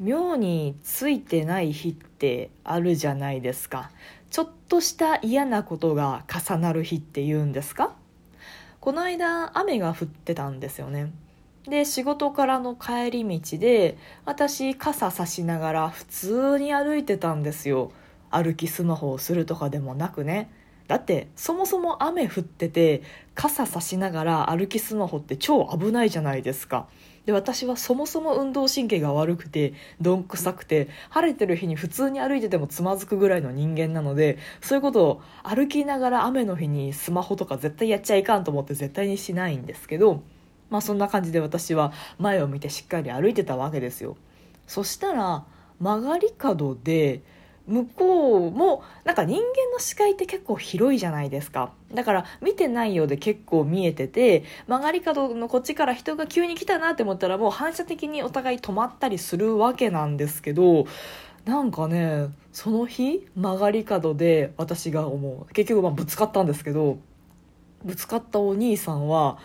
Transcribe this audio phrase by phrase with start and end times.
[0.00, 3.90] 妙についてない日ってあるじゃないですか。
[4.30, 7.94] ちょっとした嫌なことが重なる日って言うんですか？
[8.80, 11.12] この間雨が降ってたんですよね。
[11.64, 17.92] で仕事からの帰り道で私傘さしながら普通に歩いてたんですよ。
[18.30, 20.50] 歩きスマホをするとかでもなくね。
[20.88, 23.02] だってそもそも雨降ってて
[23.34, 26.88] 傘さしながら歩きスマホって超危ないじゃないですか。
[27.26, 40.22] で私はそもそも運動神経が悪くてどんくさくて晴れてる日に普通に歩いててもつまずくぐらいの人間なのでそういうことを歩きながら雨の日にスマホとか絶対やっちゃいかんと思って絶対にしないんですけど
[40.70, 44.16] まあそんな感じで私は前を見てしっかり歩いてたわけですよ。
[44.66, 45.44] そしたら
[45.80, 47.22] 曲がり角で
[47.70, 49.42] 向こうもなんか人間
[49.72, 51.72] の視界って結構広いじゃないですか。
[51.94, 60.86] だから見てないようで結構見えてて曲がり角のこっちから人が急に来たなって思ったらもう反射的にお互い止まったりするわけなんですけど
[61.44, 65.52] なんかねその日曲がり角で私が思う。
[65.52, 66.98] 結局まあぶつかったんですけど
[67.84, 69.38] ぶつかったお兄さんは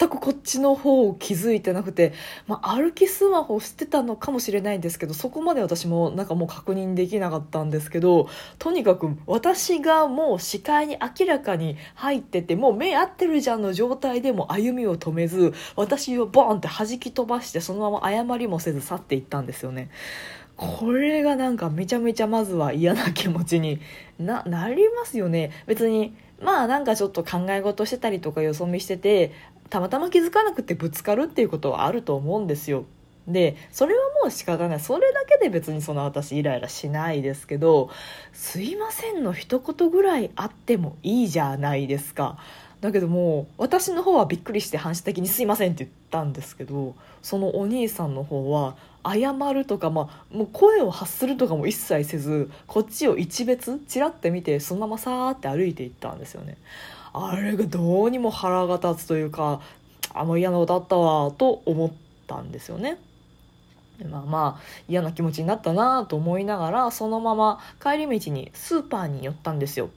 [0.00, 2.14] 全くこっちの方を気づいてなくて、
[2.46, 19.90] まあ、歩きスマホしてたのかもしれないんですけどそこまで私もなんかもう確認できなかったんですけどとにかく私がもう視界に明らかに入っててもう目合ってるじゃんの状態でも歩みを止めず私をボーンって弾き飛ばしてそのまま謝りもせず去っていったんですよね。
[20.56, 23.80] これがなんかめちゃめちゃまずは嫌な気持ちに
[24.18, 29.32] ななりますよね別にまあなんかちょっと考え事してたりとかよそ見してて
[29.70, 32.84] たまたま気づかなくてぶつかるっていうことはあると思うんですよ。
[33.28, 34.80] でそれはもう仕方ない。
[34.80, 37.90] それだけで別にその私イライラしないですけど
[38.32, 42.38] 「すいません」の一言ぐらいあってもいいじゃないですか。
[42.80, 56.56] だけども私の方はびっくりして反射的に「すいません」って言ったんですけどそのお兄さんの方は謝るとか、まあ、もう声を発するとかも一切せずこっちを一別チラって見てそのままさーって歩いていったんですよね。
[57.12, 59.60] あれがどうにも腹が立つというか
[60.14, 61.92] あもう嫌なことあったわと思っ
[62.26, 62.98] たんですよね。
[64.08, 69.90] まあまあ嫌な気持ちになったなと思いながらそのまま帰り道にスーパーに寄ったんですよ。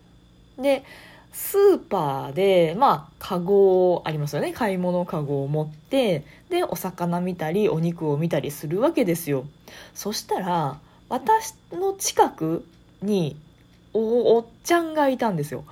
[0.57, 0.84] で
[1.31, 9.46] スーパーでまあカゴありますよね買い物カゴを持ってでお魚見たりお肉を見たりするわけですよ。
[9.96, 10.79] そしたら
[11.09, 12.66] 私の近く
[13.02, 13.35] に
[13.94, 15.63] おっちゃんがいたんですよ。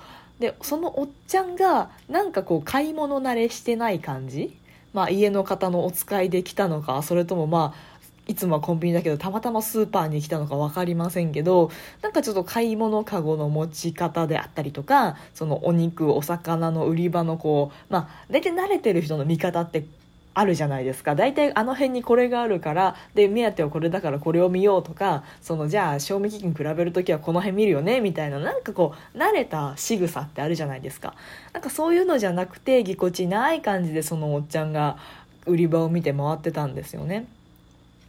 [0.41, 4.57] でそのおっちゃんがなんかこう買い物慣れしてない感じ、
[4.91, 7.91] まあ、家の方のお使いで来たのかそれともまあ
[8.27, 11.69] いつもはコンビニだけどたまたまスーパーに来たのか分かりませんけど
[12.01, 19.85] なんかちょっと買い物かごの持ち方であったりとかそのお肉お魚の売り場のこうまあ大体慣れてる人の見方って
[20.33, 21.15] あるじゃないですか。
[21.15, 31.13] 大体あの辺にこれがあるからで目当てはこれだからこれを見ようとかそのじゃあ賞味期限比べる時はこの辺見るよねみたいななんかこう慣れた仕草ってあるじゃないですか。
[31.53, 34.97] なんかそういうのじゃなくてぎこちない感じでそのおっちゃんが
[35.45, 37.25] 売り場を見て回ってたんですよね。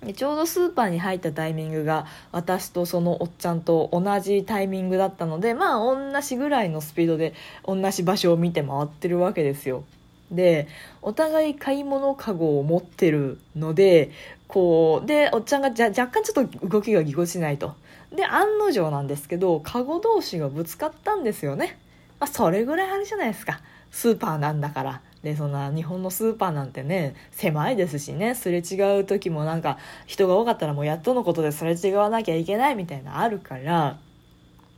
[0.04, 7.34] でちょうどスーパーに入ったタイミングが私とそのおっちゃんと同じタイミングだったのでまあ同じぐらいのスピードで
[7.64, 9.84] 同じ場所を見て回ってるわけですよ。
[10.32, 10.66] で
[11.02, 14.10] お互い買い物かごを持ってるので
[14.48, 17.74] こうでおっちゃんがじゃ若干ちょっと動きがぎこちないと。
[18.14, 21.78] で案の定なんですけどかご同士がぶつかったんですよね、
[22.20, 23.60] まあ、それぐらいあるじゃないですか。
[23.90, 25.00] スーパーなんだから。
[25.22, 28.34] でそんな日本のスーパーなんてね狭いですしね。
[28.34, 33.98] すれ違う時もなんか人が多かったらもうやっとのことですれ違わなきゃいけないみたいなあるから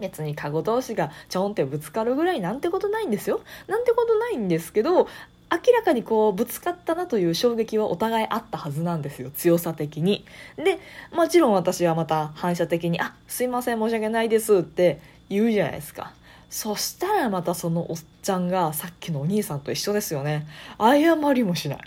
[0.01, 3.41] 別にカゴ同士がちょんってぶつかるぐらいなんてことないんですよ。
[3.69, 5.09] なんてことないんですけど
[5.55, 10.25] 明らかにこうぶつかったなという衝撃はお互いあったはずなんですよ強さ的に。
[10.57, 10.79] で
[11.13, 16.13] もちろん私はまた反射的に「あすいません申し訳ないです」って言うじゃないですか。
[16.51, 20.47] そしたらまたそのおっちゃんがさっきのお兄さんと一緒ですよね。
[20.79, 21.79] 謝りもしない。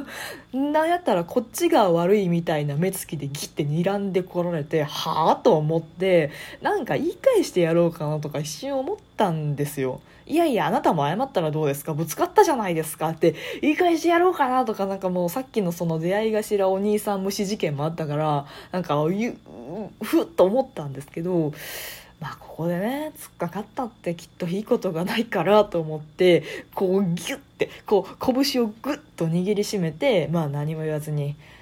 [0.56, 6.30] なんやったらこっちが悪いみたいな目つきでギッて睨んでこられてはあと思って
[6.62, 10.00] なんか言い返してやろうかなとか一瞬思ったんですよ。
[10.26, 11.94] いやいやあなたも謝ったらどうですか？
[11.94, 18.96] ぶつかったじゃないですかって言い返してやろうかなとかなんかもうさっきのその出会い頭お兄さん虫事件もあったからなんか
[20.02, 21.52] ふっと思ったんですけど
[22.18, 26.42] まあここでね突っかかったってきっといいことがないからと思って
[26.74, 31.36] こうギュッてこう拳をグッと握りしめてまあ何も言わずに「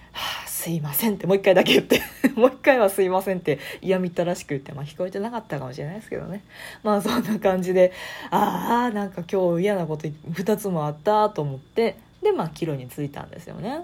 [0.65, 2.01] すいません」ってもう一回だけ言って。
[2.37, 4.73] もう一回は「すいません」って嫌みったらしく言って。
[4.73, 6.43] まあ聞こえてなかったかもしれないですけどね。
[6.83, 7.93] まあそんな感じで。
[8.31, 11.97] ああなんか今日嫌なこと2つもあったと思って。
[12.23, 13.81] でまあ帰路に着いたんですよね。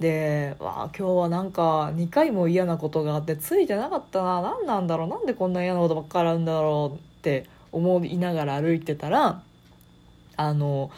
[0.00, 4.40] でわあ今日はなんか2回も嫌なことがあってついてなかったな。
[4.40, 5.08] 何なんだろう。
[5.08, 9.42] なんでこんな嫌なことばっかりあるんだろうって思いながら歩いてたら
[10.36, 10.90] あの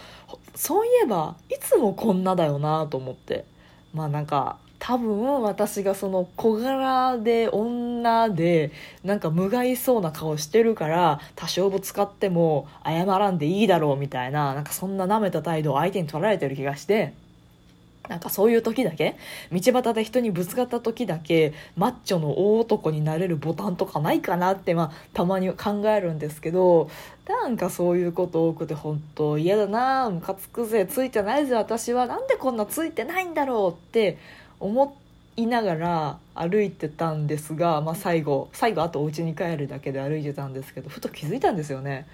[0.54, 3.44] そういえばいつもこんなだよなと思って。
[3.94, 8.70] まあなんか多分私がその小柄で女で
[9.02, 17.12] なんか無害そうな顔してるから多少ぶつかっても謝らんでいいだろうみたいななんかそんな舐めた態度を相手に取られてる気がして
[18.08, 19.16] なんかそういう時だけ
[19.52, 26.90] 道端で人にぶつかった時だけマッチョの大男になれるボタンとかないかなってまあたまに考えるんですけど
[27.28, 34.18] なんかそういうこと多くて本当嫌だなムカつくぜついてないぜ私はなんでこんなついてないんだろうって
[34.58, 34.96] 思
[35.36, 42.06] いながら歩いてたんですが、まあ、最後最後あとお家に帰るだけで歩いてたんですけどふと気づいたんですよね。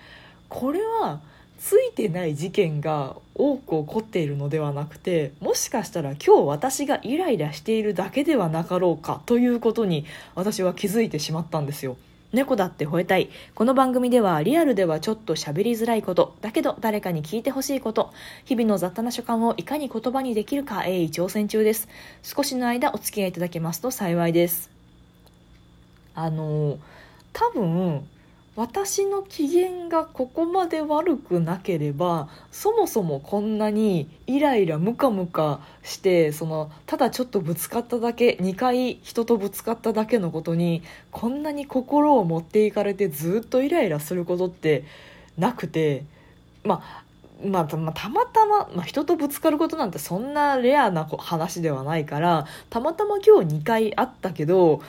[0.49, 1.21] これは
[1.59, 10.05] ついてない事件が多く起こっているのではなくてもしかしたら今日私がイライラしているだけではなかろうかということに
[10.35, 11.97] 私は気づいてしまったんですよ。
[12.35, 13.31] 猫だって吠えたい。
[13.55, 18.13] この番組ではリアルではちょっと喋りづらいこと、だけど誰かに聞いてほしいこと、
[18.45, 21.89] 日々の雑多な所感をいかに言葉にできるか鋭意挑戦中です。
[22.25, 24.69] 少しの間お付き合いいただけますと幸いです。
[26.17, 26.79] あの、
[27.33, 28.05] 多分、
[28.57, 44.85] 私の機嫌がここまで悪くなければそもそもこんなにイライラムカムカしてそのただちょっとぶつかっただけ2回人とぶつかっただけのことにこんなに心を持っていかれてずっとイライラすることって
[45.37, 46.05] なくて
[46.63, 47.05] まあ
[47.45, 54.81] まあ、たまたま、まあ、人とぶつかることなんてそんなレアな話ではないからたまたま今日2回あったけど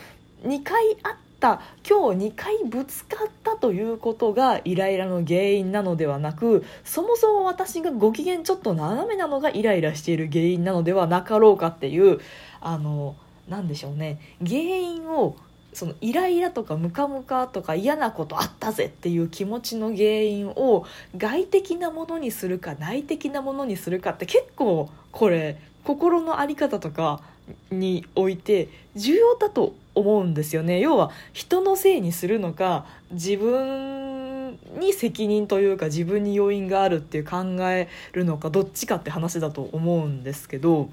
[0.43, 1.15] 2回あっ
[1.45, 12.19] た今日2回ぶつかったということがイライラの原因なのではなくそもそも私がご機嫌ちょっと斜めなのがイライラしている原因なのではなかろうかっていう
[12.61, 13.15] あの
[13.47, 14.19] 何でしょうね。
[14.43, 15.35] 原因を
[15.71, 27.21] そのイライラとかムカムカとか嫌なことあったぜっていう気持ちの原因を外的なものにするか内的なものにするかって結構これ心の在り方とか
[27.69, 30.79] において重要だと思うんですよね。
[30.79, 40.89] 要は人のせいにするのか自分に責任というか自分に要因があるっていう考えるのかどっちかって話だと思うんですけど。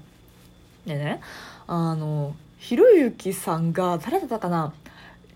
[0.85, 1.21] でね
[1.67, 4.73] あのひろゆきさんが誰だったかな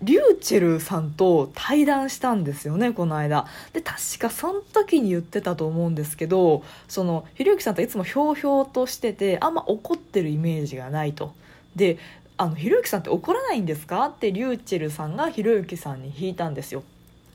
[0.02, 3.46] リューチェルさんと対談したんですよねこの間。
[3.72, 11.32] で確かその時に言ってたと思うんですけどそのひろゆきさんといつもひょうひょうとしててあんま怒ってるイメージがないと。
[11.74, 11.98] で
[12.38, 16.82] あのひろゆきさんって怒らないんですか?」ってリューチェルさんがひろゆきさんに引いたんですよ。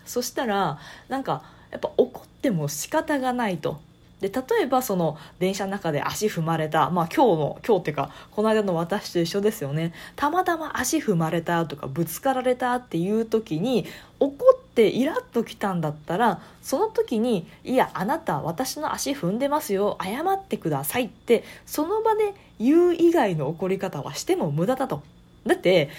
[0.06, 0.80] そしたら
[1.10, 3.80] なんかやっぱ怒っても仕方がないと。
[4.22, 9.92] で例えばその電車の中で足踏まれたまあ今日の今日っていうかこの間の私と一緒ですよね。
[10.16, 13.86] たまたま足踏まれたとかぶつかられたっていう時に
[14.22, 25.04] 怒ってイラッときたんだったらその時に「いやあなた私の足踏んでますよ謝ってください」ってその場で言う以外の怒り方はしても無駄だと。
[25.46, 25.90] だって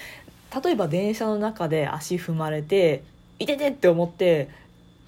[0.63, 3.03] 例えば電車の中で足踏まれて
[3.39, 4.49] 「いてて!」って思って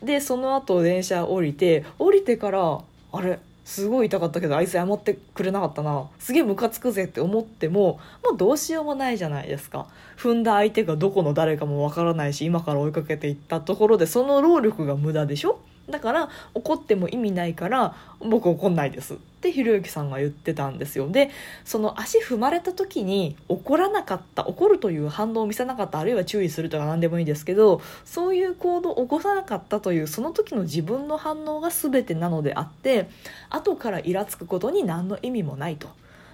[0.01, 2.79] でその後電車降りて降りてから
[3.11, 6.07] あれすごい痛かったけどあいつ謝ってくれなかったな。
[6.19, 9.87] すげえムカつくぜって思ってももうどうしようもないじゃないですか。
[10.17, 15.59] 踏んだ相手がどこの誰かもわからないし今から追いかけていったところでその労力が無駄でしょ？
[15.89, 21.29] だから怒っても意味ないから僕怒んないですってひろゆきさんが言ってたんですよで
[21.63, 33.10] その足踏まれた時に怒らなかった怒るという反応を見せなかったあるいは注意するとか何でもいいですけどそういう行動を起こさなかったというその時の自分の反応が全てなのであって
[33.50, 35.88] 後からイラつくことに何の意味もないと。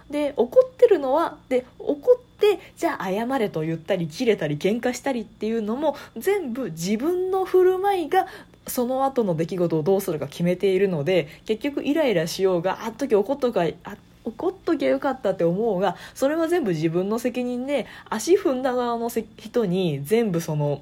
[0.10, 8.27] で怒ってるのはで怒ってじゃあ謝れと言ったり切れたり喧嘩したりっていうのも全部自分の振る舞いが
[8.67, 20.82] その後の出来事をどうするか決めているので結局イライラしようがあっ時怒っとかあ怒っときゃよかったって思うがそれは全部自分の責任で足踏んだ側の人に全部その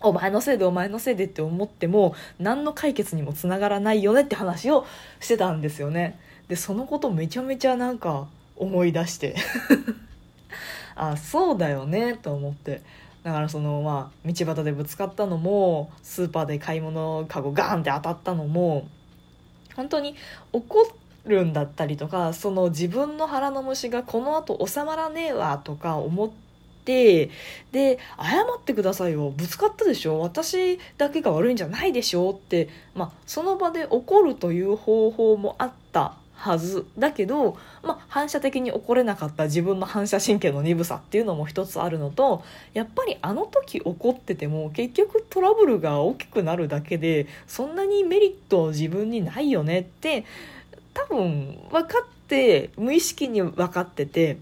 [0.00, 4.86] お前のせいでお前のせいでって思っても何の解決にもつながらないよねって話を
[5.20, 6.18] してたんですよね。
[6.48, 8.26] でそのことめちゃめちゃなんか
[8.56, 9.36] 思い出して。
[10.96, 12.82] あそうだよねと思って。
[13.22, 18.88] だからそのまあ道端でぶつかったのもスーパーで買い物かごガーンって当たったのも
[19.76, 20.14] 本当に
[20.52, 20.90] 怒
[21.26, 26.30] るんだったりとかその自分の腹の虫がこのあと収まらねえわとか思っ
[26.84, 27.30] て
[27.72, 29.30] で謝ってくださいよ。
[29.30, 30.18] ぶつかったでしょ。
[30.20, 36.16] 私だけが悪いんじゃないでしょって、まあ、その場で怒るという方法もあった。
[36.40, 42.42] はずだけど、まあ、反射的に怒れなかった自分の反射神経の鈍さっていうのも一つあるのと
[42.72, 50.24] やっぱりあの時怒ってても結局トラブルが大きくなるだけでそんなにメリット自分にないよねって
[50.94, 54.38] 多分分かって無意識に分かってて。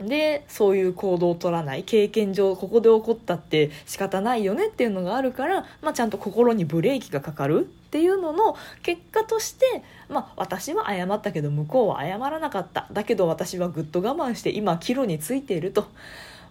[0.00, 12.86] でそういう行動を取らない経験上ここで起こったって仕方ないよねっていうのがあるから、まあ、ちゃんと心にブレーキがかかるっていうのの結果として、まあ、私は謝ったけど向こうは謝らなかった。
[12.90, 15.86] だけど私はぐっと我慢して今岐路についていると。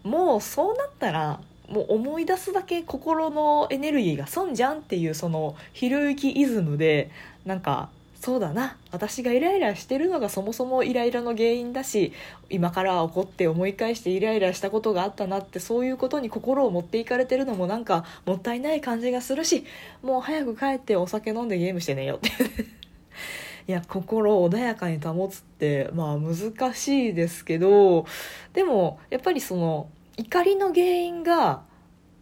[0.04, 7.10] もうそうなったらもう思い出すだけ心のエネルギーが損じゃんっていうそのひろゆきイズムで
[7.44, 7.90] なんか
[8.22, 8.78] そうだな。
[8.92, 12.14] 私がイライラしてるのがそもそもイライラの原因だし
[12.52, 19.66] 今から怒って思い返してイライラしたことがあったなってそういうことに心を持っていかれてるのもなんかもったいない感じがするし
[20.04, 22.30] もう早く帰ってお酒飲んでゲームしてねよって。
[23.68, 28.06] いや心を穏やかに保つってまあ難しいですけど
[28.54, 29.88] でもやっぱりその
[30.18, 31.64] 怒りの原因が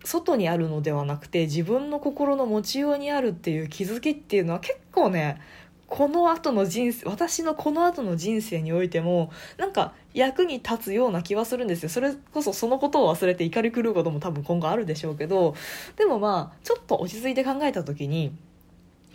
[0.06, 5.42] 外にあるのではなくて自分の心の持ちようにあるっていう気づきっていうのは結構ね
[5.90, 11.90] この後の人生私のこの後の人生においてもなんか役に立つような気はするんですよ。
[11.90, 15.56] それこそそのことを忘れて怒り狂うことも多分今後あるでしょうけど
[15.98, 18.32] でもまあちょっと落ち着いて考えた時に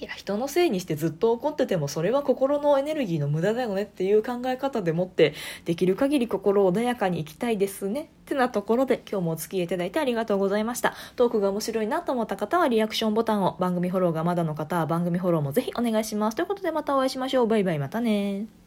[0.00, 5.34] いや人のせいにしてずっと怒っててもそれは心のエネルギーの無駄だよねっていう考え方でもって
[5.64, 8.10] できる限り心穏やかに生きたいですね。
[8.24, 10.94] ってなところで今日もお付き合いいただいてありがとうございました。
[11.14, 16.34] トークが面白いなと思った方はリアクションボタンを番組フォローがまだの方は番組フォローもぜひお願いします。
[16.34, 17.46] ということでまたお会いしましょう。
[17.46, 18.63] バイバイまたね